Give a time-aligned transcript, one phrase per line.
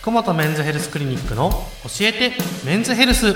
[0.00, 2.32] 福本メンズヘルスクリニックの教えて
[2.64, 3.34] メンズヘルス。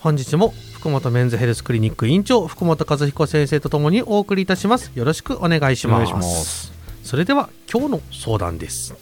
[0.00, 4.90] 本日も福本メンズヘルスクリニック院長福本和彦先生とともにお送りいたします。
[4.94, 6.10] よろしくお願いします。
[6.10, 6.72] お願いします。
[7.04, 8.94] それでは今日の相談です。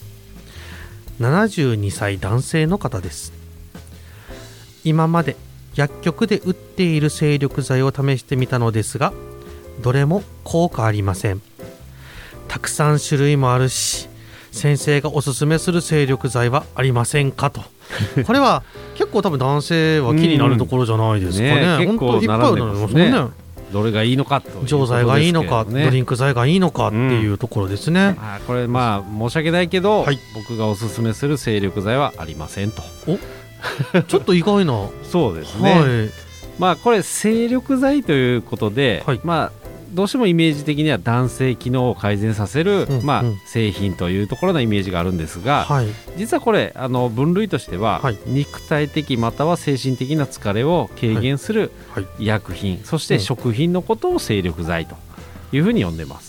[1.20, 3.32] 72歳男性の方です。
[4.82, 5.36] 今まで
[5.76, 9.12] 薬局で売っている精力剤を試してみたのですが
[9.80, 11.40] どれも効果ありません。
[12.48, 14.08] たくさん種類もあるし
[14.52, 17.62] 先生がおすすめする精力剤はありませんかと。
[18.26, 18.62] これは
[18.94, 21.78] 結構多分男性は気になるところじゃないですかね,、うん。
[21.80, 23.46] ね本当いっぱいありますね。
[23.72, 30.18] どれがいいのかと錠剤がいいのか、ねドリンク剤がいいのかっていうところですね、あーこれまあ申し訳ないけど、はい。
[30.34, 32.82] 僕がおすすめする精力剤はありませんと。
[34.06, 36.10] ちょっと意外な、は そうですね、い。
[36.60, 39.20] まあこれ精力剤ということで、はい。
[39.24, 45.86] まあどうしてもイメージ的には男性機能を改善させる、うんまあうん製品というところのイメージがあるんですが、はい。
[46.16, 48.18] 実はこれあの分類としては、はい。
[48.26, 52.06] 肉体的または精神的な疲れを軽減するはい。
[52.18, 54.96] 医薬品、そしうんて食品のことを精力剤と
[55.52, 56.25] いうふうに呼んでます。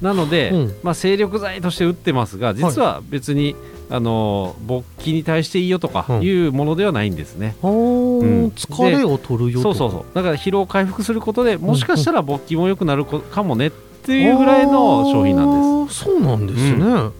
[0.00, 0.74] なので、うん。
[0.82, 3.54] まあ、精力剤として売ってますが実は別に、
[3.92, 6.22] あの勃起に対していいよとかうん。
[6.22, 7.56] いうものではないんですね。
[7.62, 8.46] おーうん。
[8.48, 10.14] 疲れを取るよとそうそうそう。
[10.14, 16.04] だから疲労回復することでもしかしたら勃起も良くなるこかもねっていうぐらいの商品なんです。
[16.04, 17.10] そうなんですね、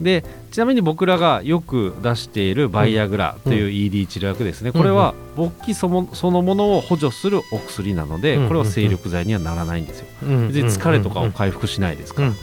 [0.00, 10.06] でちなみに僕らがよく出しているバイアグラという ED 治療薬ですね、これは勃起そもそのものを補助するお薬なので、うんこれは精力剤にはならないんですよ。
[10.24, 12.34] うん別に疲れとかを回復しないですから、だ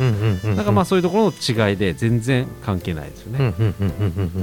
[0.56, 3.54] からまあそういうところの違いで全然関係ないですよね、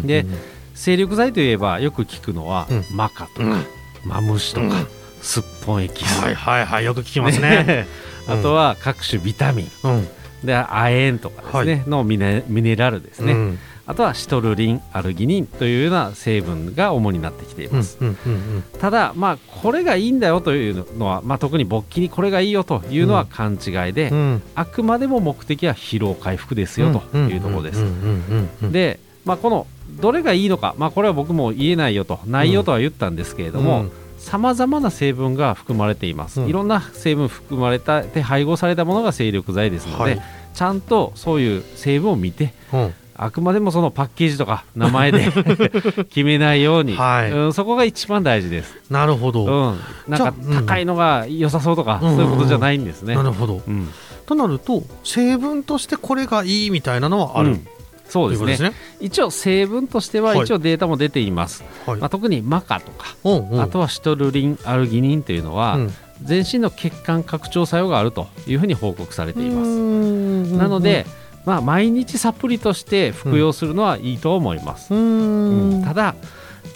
[0.04, 0.26] で
[0.74, 2.84] 精力剤といえばよく聞くのは、うん。
[2.94, 3.64] マカとか、うん。
[4.04, 4.86] マムシとか、うん。
[5.22, 7.86] すっぽんエキス、はいはいはいよく聞きますね。
[8.28, 9.70] あとは各種ビタミン。
[9.84, 10.08] うん
[10.44, 13.58] で亜鉛とかですね、はのミネミネラルですね、うん。
[13.86, 18.64] あとはシトルリンアルギニンというような成分が主になってきていうんます、うんうん。
[18.78, 24.42] ただまあこれがいいんだよというのは、まあ、特に勃起にこれがいいよというのは勘違いで、うん。
[24.54, 27.96] あくまでも目的は疲労回復ですよというところです、うんうんう
[28.34, 29.66] んうんで、まあ、この
[30.00, 33.86] どれがいいのか、まあ、これは僕も言えないよとないよとは言ったんですけれども
[34.24, 36.48] さまざまな成分が含まれています、うん。
[36.48, 40.22] いろんな成分含まれたで配合されたものが精力剤ですので、はい。
[40.54, 42.94] ちゃんとそういう成分を見てうん。
[43.16, 45.30] あくまでもそのパッケージとか名前で
[46.10, 47.30] 決めないように、はい。
[47.30, 50.34] うん、そこが一番大事です、なるほど、うん、なんか
[50.66, 52.16] 高いのが良さそうとか、うん。
[52.16, 53.62] そういうことじゃないんですね、なるほど。
[53.64, 53.88] うん。
[54.26, 57.66] となると成分としてこれがいいみたいなのはある、うん
[58.14, 58.70] そうですね。
[58.70, 58.76] ね。
[59.00, 60.44] 一応成分としてははい。
[60.44, 62.00] 一応データも出ています、はい。
[62.00, 63.60] まあ、特にマカとかうんうん。
[63.60, 65.94] あとはシトルリンアルギニンというのは、うん。
[66.22, 70.48] 全身の血管拡張作用があるというふうに報告されています。
[70.48, 71.06] すなので、
[71.44, 74.94] まあ、毎日サプリとして服用するのはいいと思います。
[74.94, 75.80] ううん。
[75.80, 76.14] んただ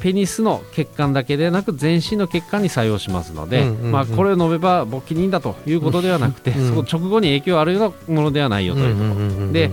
[0.00, 9.14] ペニスの血管だけでなく全身の血管に作用しますので、うんうんうんまあ、これを飲めば勃起にいいんだということではなくて、うんその直後に影響あるようなものではないよというと。
[9.14, 9.70] ころ、で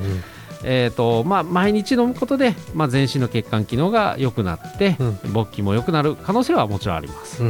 [0.63, 5.33] えーとまあ、毎日飲むことで、まあ、全身の血管機能が良くなって、うん。
[5.33, 7.41] 勃起も良くなる可能性はもちろんあります。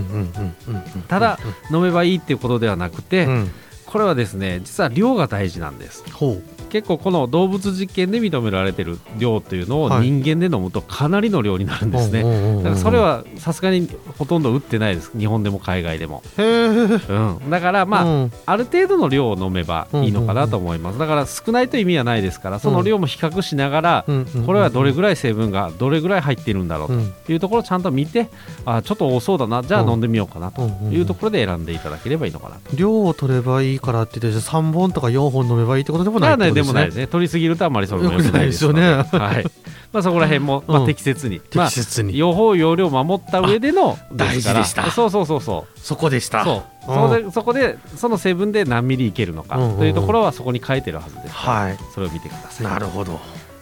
[1.07, 1.39] ただ
[1.71, 3.51] 飲めばいいっていうことではなくて、うん。
[3.85, 6.03] これはですね実は量が大事なんです。
[6.11, 6.41] ほ
[6.75, 10.11] 結構この動物実験で認められてる量というのをはい。
[10.11, 12.63] 人間で飲むとかなりの量になるんうですね、うんうんうんうん。
[12.63, 13.87] だからそれはさすがに
[14.17, 15.17] ほとんど売ってないです。
[15.17, 18.31] 日本でも海外でも、うん、だからまあ、うん。
[18.45, 20.99] ある程度の量を飲めばいいのかなと思います。
[20.99, 27.13] だから少ないと意味はないですからその量も比較しながら、うんうんこれはどれぐらい成分がどれぐらい入っているんだろううん。
[27.25, 28.29] というところをちゃんと見て
[28.65, 32.75] あちょっと多そうだなじゃあ飲んでみようかなというところで選んでいただければいいのかなと。
[32.75, 36.64] 量を取ればいいからって言って3本とか4本飲めばいいってことでもないってまあね、ことですね。
[36.64, 37.07] でもないですね。
[37.07, 38.81] 取りすぎるとあんまりそれも良くないですので。
[38.81, 39.45] 良くないはい。
[39.93, 46.45] まあそこら辺も、まあ、うん適切に、まあ適切に用法用量を守った上でのあ大事でしたすからそうそうそうそそこでしたう。
[46.45, 46.63] そう。
[46.85, 51.29] そこでそこでその成分で何ミリいけるのかというところはそこに書いてるはずです。
[51.29, 52.67] はいそれを見てください。
[52.67, 53.19] なるほど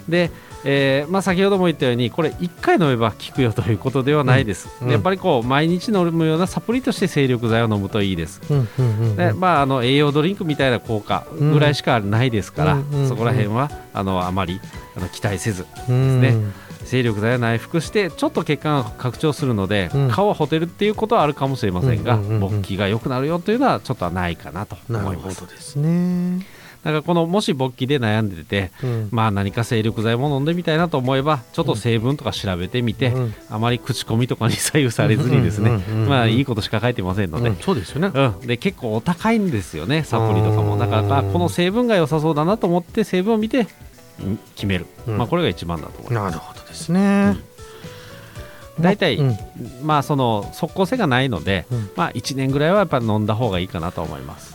[0.08, 0.32] で、
[0.66, 8.42] えーまあ、先ほども言ったようにこれ1回飲めば効くよということではないです、うんやっぱりこう毎日飲むようなサプリとして精力剤を飲むといいです。
[8.50, 12.90] うんうんうんでまあ、あの栄養ドリンクみたいな効果ぐらいしかないですから、うん。
[12.92, 13.10] うんうん。
[13.10, 14.60] そこら辺はあのあまり
[14.96, 16.22] あの期待せずうん。
[16.22, 16.36] ね
[16.84, 20.12] 精力剤を内服してちょっと血管が拡張するので、うん。
[20.12, 22.40] 顔はほてるっていうことはあるかもしれませんが、うんうんうんうん。
[22.42, 25.28] 勃起が良くなるよというのはちょっとはないかなとな思います。
[25.30, 26.46] るほどですね
[26.84, 29.10] だからこのもし勃起で悩んでて、うん。
[29.12, 33.36] まあ何か精力剤も飲んでみたいなと思えばちょっと成分とか調べてみて、うん。
[33.50, 35.72] あまり口コミとかに左右されずにですね、
[36.08, 38.12] まあいいことしか書いてませんので、うんそうですよね。
[38.14, 40.74] うん、で結構お高いんですよねサプリとかも。
[40.74, 40.80] うん。
[40.80, 43.68] だからあこの成分が良さそうだなと思って成分を見て
[44.20, 45.18] うん決める、うん。
[45.18, 47.38] まあこれが一番だと思いまなるほどですね、
[48.78, 49.38] す大体、うん。
[49.84, 51.90] まあその即効性がないので、うん。
[51.96, 54.54] まあ1年ぐらいはやっぱり飲んだ方がいいかなと思います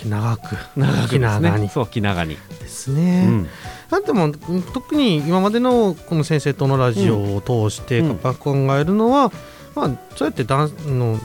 [0.00, 1.70] 気長く長くですね。
[1.72, 3.46] そう気長に、ですうね、ん。
[3.90, 9.30] なんでもうん特に今までのこの先生とのラジオを通して考えるのは、
[9.74, 11.18] まあ、そうやってだんの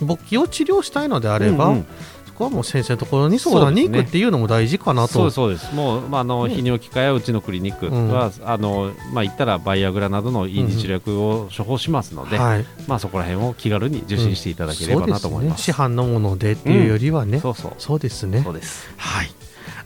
[0.00, 1.86] 勃起を治療したいのであれば、うんうん。
[2.19, 5.12] そこはもう先生のところに相談に行くっていうのも大事かなと。
[5.12, 5.74] そうですそうです。
[5.74, 15.64] もう、まあ、あのね泌尿器科やうちのクリニックは、あのまあ、言ったらバイアグラなどの ED 治療薬を処方しますので、はい、まあ、そこら辺を気軽に受診していただければなと思います。
[15.64, 17.72] そうですね、市販のものでっていうよりはね、そうそう。
[17.78, 18.42] そうですね。
[18.42, 18.90] そうです。
[18.96, 19.30] はい。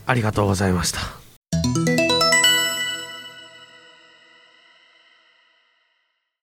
[0.06, 1.24] ありがとうございました